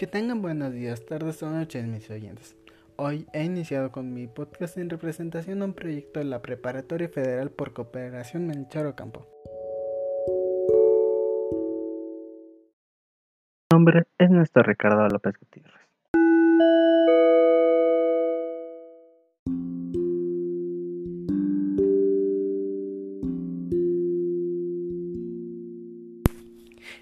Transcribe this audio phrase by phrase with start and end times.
[0.00, 2.56] Que tengan buenos días, tardes o noches, mis oyentes.
[2.96, 7.50] Hoy he iniciado con mi podcast en representación de un proyecto de la Preparatoria Federal
[7.50, 9.28] por Cooperación Mencharo Campo.
[13.70, 15.90] Mi nombre es Néstor Ricardo López Gutiérrez.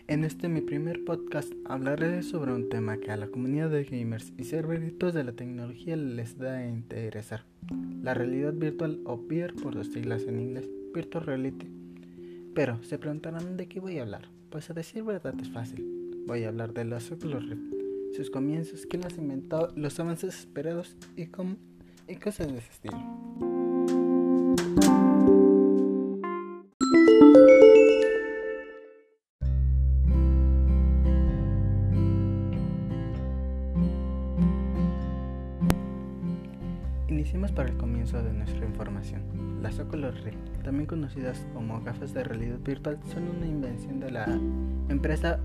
[0.08, 4.32] En este mi primer podcast hablaré sobre un tema que a la comunidad de gamers
[4.38, 7.44] y serveritos de la tecnología les da a interesar.
[8.02, 11.68] La realidad virtual o VR por sus siglas en inglés, Virtual Reality.
[12.54, 14.30] Pero se preguntarán de qué voy a hablar.
[14.48, 15.84] Pues a decir verdad es fácil.
[16.26, 17.74] Voy a hablar de los Oculus Rift,
[18.16, 21.56] sus comienzos, quién los inventó, los avances esperados y, cómo,
[22.08, 22.96] y cosas de ese estilo.
[37.08, 39.22] Iniciemos para el comienzo de nuestra información.
[39.62, 44.26] Las Oculus Rift, también conocidas como gafas de realidad virtual, son una invención de la
[44.90, 45.40] empresa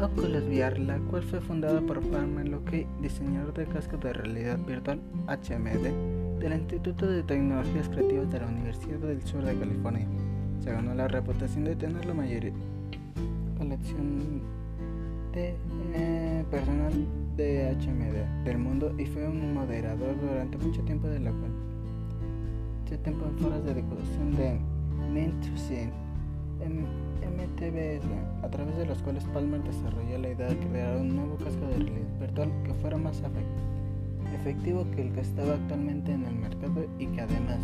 [0.00, 5.00] Oculus VR, la cual fue fundada por Palmer Luckey, diseñador de cascos de realidad virtual
[5.28, 10.06] HMD del Instituto de Tecnologías Creativas de la Universidad del Sur de California.
[10.58, 12.52] Se ganó la reputación de tener la mayor
[13.56, 14.42] colección
[15.32, 15.54] de
[15.94, 16.92] eh, personal
[17.36, 23.26] de HMD del mundo y fue un moderador durante mucho tiempo de la mucho tiempo
[23.26, 24.58] en foros de discusión de
[25.12, 25.90] Mentusin
[26.64, 28.04] MTBS,
[28.42, 31.76] a través de los cuales Palmer desarrolló la idea de crear un nuevo casco de
[31.78, 33.20] realidad virtual que fuera más
[34.34, 37.58] efectivo que el que estaba actualmente en el mercado y que además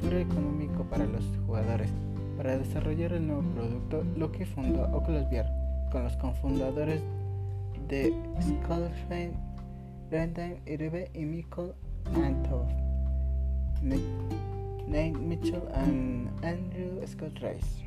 [0.00, 1.90] fuera económico para los jugadores.
[2.36, 5.48] Para desarrollar el nuevo producto, Loki fundó Oculus VR
[5.90, 7.02] con los cofundadores
[7.92, 9.34] de Skullframe,
[10.08, 11.74] Brendan Iribe y Michael
[12.14, 12.66] Antoff,
[13.82, 17.84] Nate Mitchell and Andrew Scott Rice.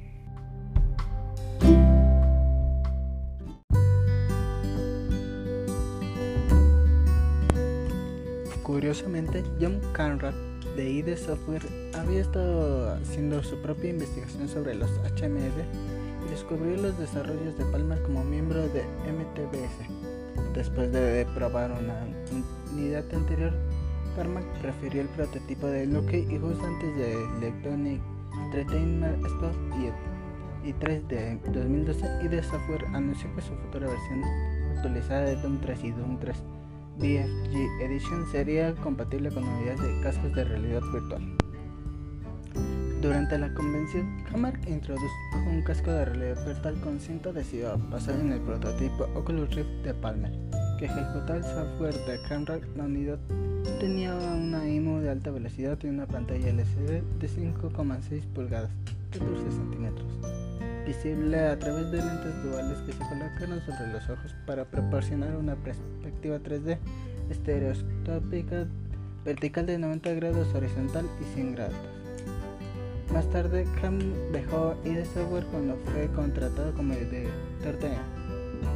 [8.62, 10.36] Curiosamente, John Conrad
[10.76, 11.64] de ID Software
[11.96, 15.95] había estado haciendo su propia investigación sobre los HMD
[16.36, 19.88] descubrió los desarrollos de Palmer como miembro de MTBS.
[20.54, 22.06] Después de probar una
[22.74, 23.54] unidad anterior,
[24.18, 28.02] Palmer prefirió el prototipo de Loki y justo antes de Electronic
[28.48, 29.50] Entertainment Expo
[30.66, 34.22] y, 3 de 2012, ID Software anunció que su futura versión
[34.76, 36.36] actualizada de Doom 3 y Doom 3
[36.98, 41.45] BFG Edition sería compatible con unidades de cascos de realidad virtual.
[43.06, 45.14] Durante la convención, Hammer introdujo
[45.48, 49.94] un casco de realidad virtual con cinta adhesiva basado en el prototipo Oculus Rift de
[49.94, 50.32] Palmer,
[50.80, 52.62] que ejecutaba el software de Conrad.
[52.76, 53.20] La unidad
[53.80, 58.72] tenía una IMU de alta velocidad y una pantalla LCD de 5,6 pulgadas,
[59.12, 60.08] 14 centímetros,
[60.88, 65.54] visible a través de lentes duales que se colocaron sobre los ojos para proporcionar una
[65.58, 66.80] perspectiva 3D
[67.30, 68.66] estereoscópica
[69.24, 71.95] vertical de 90 grados horizontal y 100 grados.
[73.14, 74.00] Más tarde, Cam
[74.32, 77.92] dejó ID Software cuando fue contratado como director de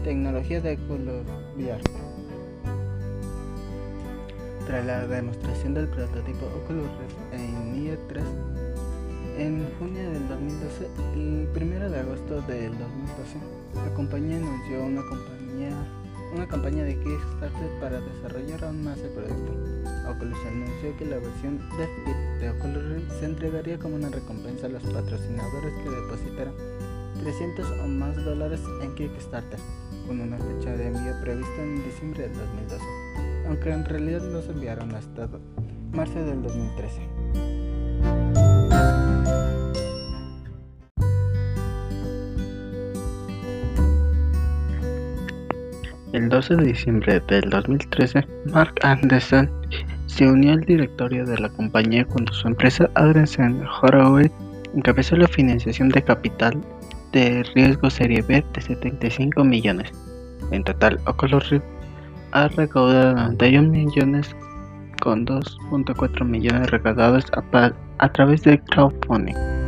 [0.03, 1.25] tecnología de Oculus.
[4.65, 8.21] Tras la demostración del prototipo Oculus Rift en IE3
[9.39, 13.37] en junio del 2012, el 1 de agosto del 2012,
[13.85, 15.71] la compañía anunció una compañía
[16.33, 19.53] una campaña de Kickstarter para desarrollar aún más el proyecto.
[20.09, 24.83] Oculus anunció que la versión DevKit de Oculus se entregaría como una recompensa a los
[24.83, 26.53] patrocinadores que depositaran
[27.21, 29.59] 300 o más dólares en Kickstarter,
[30.07, 32.83] con una fecha de envío prevista en diciembre del 2012,
[33.47, 35.29] aunque en realidad no se enviaron hasta
[35.91, 37.18] marzo del 2013.
[46.11, 49.47] El 12 de diciembre del 2013, Mark Anderson
[50.07, 54.33] se unió al directorio de la compañía cuando su empresa Adrensen Horowitz
[54.75, 56.59] encabezó la financiación de capital
[57.11, 59.91] de riesgo serie B de 75 millones.
[60.51, 61.65] En total, Oculus Rift
[62.31, 64.35] ha recaudado 91 millones
[65.01, 69.58] con 2.4 millones recaudados a, a través de crowdfunding.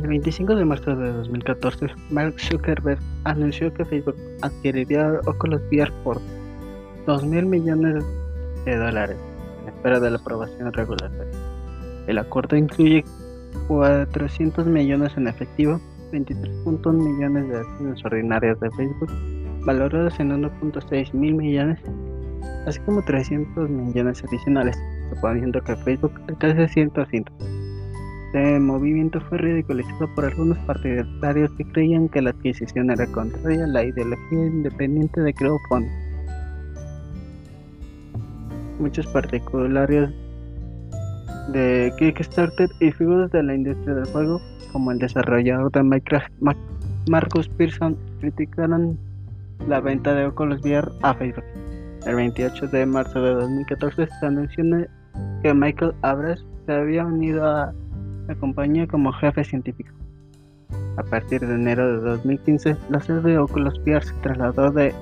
[0.00, 6.18] El 25 de marzo de 2014, Mark Zuckerberg anunció que Facebook adquiriría Oculus VR por
[7.04, 8.02] 2 mil millones
[8.64, 9.18] de dólares
[9.60, 11.30] en espera de la aprobación regulatoria.
[12.06, 13.04] El acuerdo incluye
[13.68, 15.78] 400 millones en efectivo,
[16.12, 19.12] 23.1 millones de acciones ordinarias de Facebook,
[19.66, 21.78] valoradas en 1.6 mil millones,
[22.66, 24.78] así como 300 millones adicionales,
[25.10, 27.59] suponiendo que Facebook alcance 100%.
[28.32, 33.66] Este movimiento fue ridiculizado por algunos partidarios que creían que la adquisición era contraria a
[33.66, 35.90] la ideología independiente de crowdfunding.
[38.78, 40.10] Muchos particulares
[41.52, 44.40] de Kickstarter y figuras de la industria del juego,
[44.70, 46.32] como el desarrollador de Minecraft
[47.08, 48.96] Marcus Pearson, criticaron
[49.66, 51.44] la venta de Oculus VR a Facebook.
[52.06, 54.64] El 28 de marzo de 2014 se anunció
[55.42, 57.74] que Michael Abras se había unido a
[58.30, 59.90] la compañía como jefe científico.
[60.96, 64.94] A partir de enero de 2015, la sede de Oculus VR se trasladó de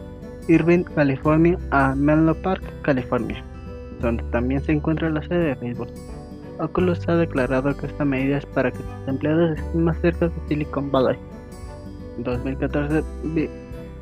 [0.48, 3.44] Irvine, California a Menlo Park, California,
[4.00, 5.88] donde también se encuentra la sede de Facebook.
[6.58, 10.32] Oculus ha declarado que esta medida es para que sus empleados estén más cerca de
[10.48, 11.19] Silicon Valley.
[12.16, 13.04] En 2014,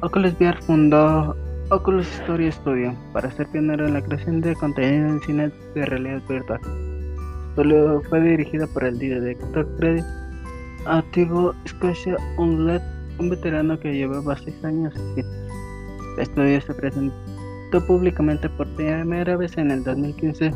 [0.03, 1.35] Oculus VR fundó
[1.71, 6.23] Oculus Story Studio para ser pionero en la creación de contenido en cine de realidad
[6.29, 6.61] virtual.
[7.57, 10.03] Solo fue dirigida por el director Freddy
[10.85, 12.83] Activo Scotia Unlet,
[13.19, 14.95] un veterano que llevaba seis años.
[15.17, 20.53] El estudio se presentó públicamente por primera vez en el 2015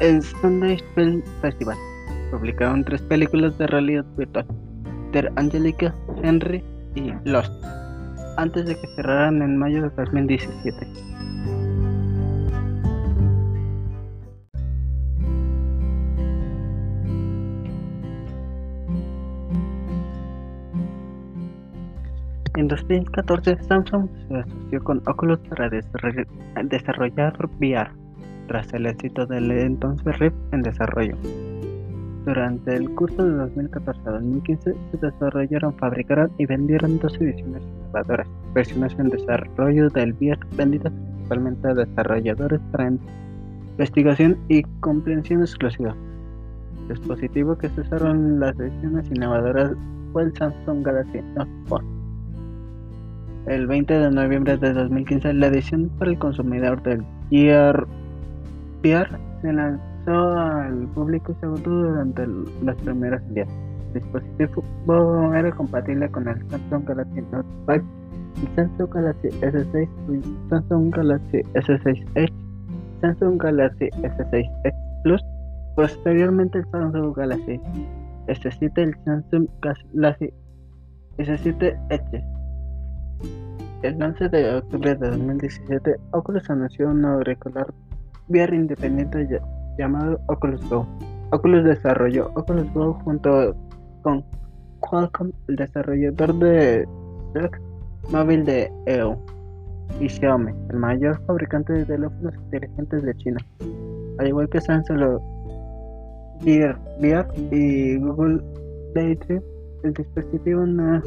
[0.00, 1.76] en Sunday Film Festival.
[2.30, 4.46] Publicaron tres películas de realidad virtual:
[5.12, 6.62] Der Angelica, Henry
[6.94, 7.52] y Lost,
[8.36, 11.15] antes de que cerraran en mayo de 2017.
[22.66, 27.90] En 2014, Samsung se asoció con Oculus para desarrollar VR,
[28.48, 31.16] tras el éxito del entonces Rift en desarrollo.
[32.24, 38.26] Durante el curso de 2014 a 2015 se desarrollaron, fabricaron y vendieron dos ediciones innovadoras,
[38.52, 42.90] versiones en desarrollo del VR vendidas principalmente a desarrolladores para
[43.78, 45.94] investigación y comprensión exclusiva.
[46.82, 49.70] El dispositivo que en las ediciones innovadoras
[50.12, 51.95] fue el Samsung Galaxy Note 4
[53.46, 57.86] el 20 de noviembre de 2015, la edición para el consumidor del Gear
[58.82, 59.08] VR
[59.40, 62.26] se lanzó al público y se agotó durante
[62.62, 63.48] las primeras días.
[63.94, 67.84] El dispositivo era compatible con el Samsung Galaxy Note 5,
[68.42, 69.88] el Samsung Galaxy S6,
[70.50, 72.32] Samsung Galaxy S6 Edge,
[73.00, 75.22] Samsung Galaxy S6 Edge Plus,
[75.76, 77.60] posteriormente el Samsung Galaxy
[78.26, 80.32] S7, el Samsung Galaxy
[81.18, 82.35] S7 Edge
[83.86, 87.66] el 11 de octubre de 2017, Oculus anunció un nuevo auricular
[88.28, 89.28] VR independiente
[89.78, 90.86] llamado Oculus Go.
[91.30, 93.54] Oculus desarrolló Oculus Go junto
[94.02, 94.24] con
[94.80, 96.88] Qualcomm, el desarrollador de
[98.10, 99.16] móvil de EU,
[100.00, 103.38] y Xiaomi, el mayor fabricante de teléfonos inteligentes de China.
[104.18, 105.20] Al igual que Samsung
[106.40, 108.42] Gear VR y Google
[108.94, 109.42] Daydream,
[109.84, 111.02] el dispositivo no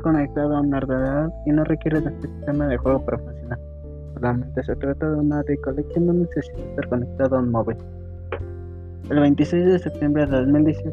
[0.00, 3.58] conectado a un ordenador y no requiere de este sistema de juego para funcionar.
[4.14, 7.76] Solamente se trata de una auricular que no necesita estar conectado a un móvil.
[9.10, 10.90] El 26 de septiembre de 2018,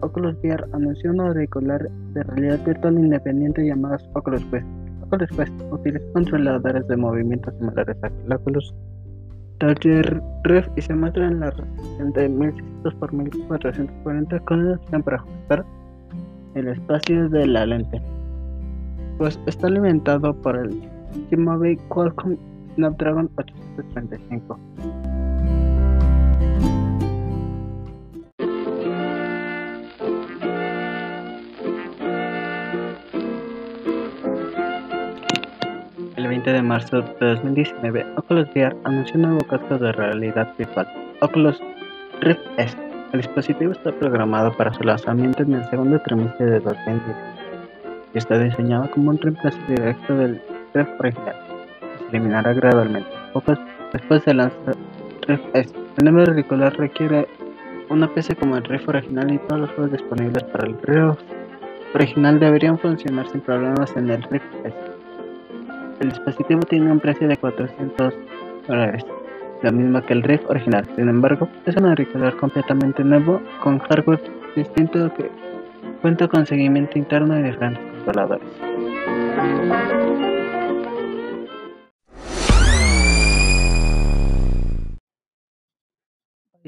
[0.00, 4.66] Oculus VR anunció un auricular de realidad virtual independiente llamado Oculus Quest.
[5.02, 8.74] Oculus Quest utiliza controladores de movimiento similares a Oculus
[9.58, 9.84] Touch
[10.44, 15.16] Ref y se muestra en la resolución de 1600 x 1440 con la opción para
[15.16, 15.64] ajustar
[16.54, 18.00] el espacio de la lente
[19.18, 20.80] pues está alimentado por el
[21.28, 22.36] T-Mobile Qualcomm
[22.76, 24.58] Snapdragon 835.
[36.16, 40.86] El 20 de marzo de 2019, Oculus VR anunció un nuevo casco de realidad virtual,
[41.20, 41.60] Oculus
[42.20, 42.76] Rift S.
[43.12, 47.37] El dispositivo está programado para su lanzamiento en el segundo trimestre de 2019 y
[48.14, 50.40] está diseñado como un reemplazo directo del
[50.74, 51.36] Ref original,
[51.98, 53.10] se eliminará gradualmente.
[53.32, 53.54] Poco
[53.92, 54.72] después se lanza
[55.26, 55.74] Ref S.
[55.98, 57.28] El nuevo auricular requiere
[57.90, 61.18] una PC como el Ref original y todos los juegos disponibles para el Ref
[61.94, 64.76] original deberían funcionar sin problemas en el Ref S.
[66.00, 68.14] El dispositivo tiene un precio de 400
[68.68, 69.04] dólares,
[69.62, 70.86] lo mismo que el Rift original.
[70.94, 74.22] Sin embargo, es un auricular completamente nuevo con hardware
[74.54, 75.30] distinto que
[76.00, 78.14] cuenta con seguimiento interno y diferentes ¿Qué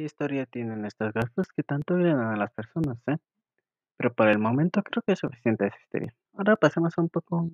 [0.02, 3.16] historia tienen estos gastos que tanto vienen a las personas, eh?
[3.96, 6.14] Pero por el momento creo que es suficiente esa historia.
[6.34, 7.48] Ahora pasemos a un poco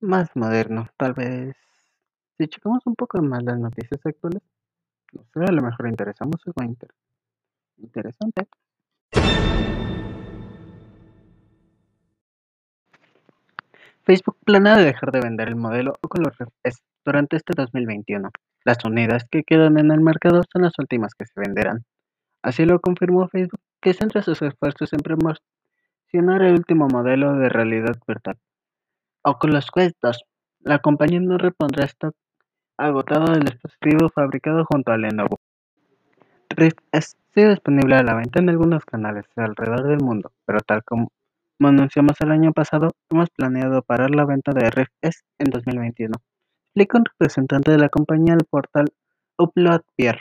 [0.00, 1.56] más moderno, tal vez.
[2.36, 4.42] Si checamos un poco más las noticias actuales,
[5.12, 6.90] no sé, a lo mejor interesamos algo inter
[7.76, 8.48] interesante.
[14.08, 18.30] Facebook planea dejar de vender el modelo Oculus Rift S durante este 2021.
[18.64, 21.84] Las unidades que quedan en el mercado son las últimas que se venderán.
[22.42, 27.98] Así lo confirmó Facebook, que centra sus esfuerzos en promocionar el último modelo de realidad
[28.06, 28.38] virtual.
[29.24, 30.24] Oculus Quest 2.
[30.60, 32.14] La compañía no repondrá stock
[32.78, 35.38] agotado del dispositivo fabricado junto a Lenovo.
[36.48, 41.12] Rift sigue disponible a la venta en algunos canales alrededor del mundo, pero tal como
[41.58, 46.12] como anunciamos el año pasado, hemos planeado parar la venta de Rift S en 2021,
[46.66, 48.86] explica un representante de la compañía al portal
[49.36, 50.20] Uploadbear.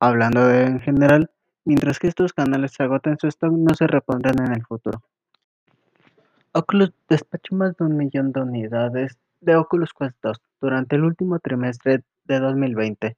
[0.00, 1.30] Hablando de en general,
[1.66, 5.02] mientras que estos canales se agoten su stock, no se repondrán en el futuro.
[6.52, 11.38] Oculus despachó más de un millón de unidades de Oculus Quest 2 durante el último
[11.38, 13.14] trimestre de 2020,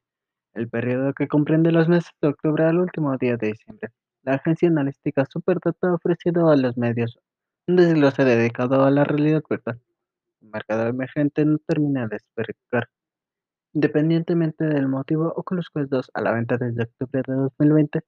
[0.55, 3.91] el periodo que comprende los meses de octubre al último día de diciembre.
[4.23, 7.17] La agencia analítica Superdata ha ofrecido a los medios
[7.67, 9.79] un desglose dedicado a la realidad virtual.
[10.41, 12.89] El mercado emergente no termina de despertar.
[13.73, 18.01] Independientemente del motivo, Oculus Quest 2 a la venta desde octubre de 2020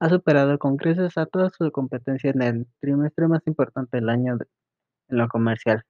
[0.00, 4.38] ha superado con creces a toda su competencia en el trimestre más importante del año
[5.08, 5.84] en lo comercial.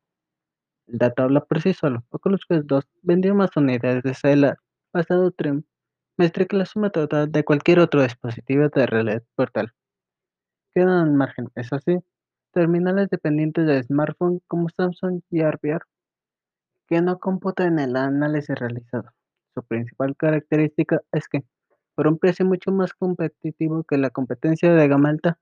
[0.87, 2.04] El dato habla por sí solo.
[2.11, 4.54] Oculus Quest 2 vendió más unidades desde el
[4.92, 9.73] pasado trimestre que la suma total de cualquier otro dispositivo de realidad virtual.
[10.75, 11.99] Quedan al margen, eso sí,
[12.54, 15.82] terminales dependientes de smartphone como Samsung y VR
[16.87, 19.11] que no computan el análisis realizado.
[19.54, 21.42] Su principal característica es que,
[21.94, 25.38] por un precio mucho más competitivo que la competencia de gama alta,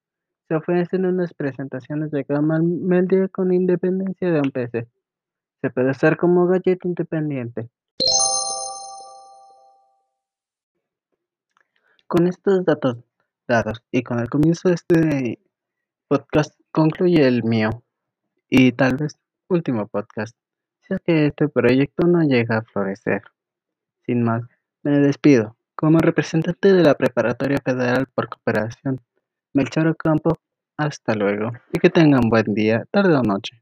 [0.48, 4.88] se ofrecen unas presentaciones de gama media con independencia de un PC.
[5.60, 7.68] Se puede usar como gadget independiente.
[12.06, 12.98] Con estos datos
[13.48, 15.38] dados y con el comienzo de este
[16.12, 17.70] podcast concluye el mío
[18.50, 20.36] y tal vez último podcast,
[20.86, 23.22] es que este proyecto no llega a florecer.
[24.04, 24.42] Sin más,
[24.82, 25.56] me despido.
[25.74, 29.00] Como representante de la Preparatoria Federal por Cooperación,
[29.54, 30.38] Melchor Ocampo,
[30.76, 33.58] hasta luego y que tengan buen día, tarde o noche.